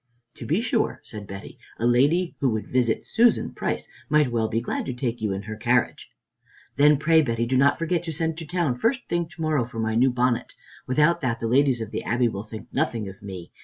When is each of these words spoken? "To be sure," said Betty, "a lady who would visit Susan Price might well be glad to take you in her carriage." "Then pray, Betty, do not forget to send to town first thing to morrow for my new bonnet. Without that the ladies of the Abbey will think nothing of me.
"To 0.37 0.47
be 0.47 0.61
sure," 0.61 0.99
said 1.03 1.27
Betty, 1.27 1.59
"a 1.77 1.85
lady 1.85 2.35
who 2.39 2.49
would 2.49 2.65
visit 2.71 3.05
Susan 3.05 3.53
Price 3.53 3.87
might 4.09 4.31
well 4.31 4.47
be 4.47 4.59
glad 4.59 4.87
to 4.87 4.95
take 4.95 5.21
you 5.21 5.31
in 5.31 5.43
her 5.43 5.55
carriage." 5.55 6.09
"Then 6.75 6.97
pray, 6.97 7.21
Betty, 7.21 7.45
do 7.45 7.55
not 7.55 7.77
forget 7.77 8.01
to 8.05 8.11
send 8.11 8.35
to 8.39 8.47
town 8.47 8.79
first 8.79 9.07
thing 9.07 9.27
to 9.27 9.39
morrow 9.43 9.63
for 9.63 9.77
my 9.77 9.93
new 9.93 10.09
bonnet. 10.09 10.55
Without 10.87 11.21
that 11.21 11.39
the 11.39 11.45
ladies 11.47 11.81
of 11.81 11.91
the 11.91 12.01
Abbey 12.03 12.27
will 12.29 12.41
think 12.43 12.67
nothing 12.73 13.07
of 13.07 13.21
me. 13.21 13.51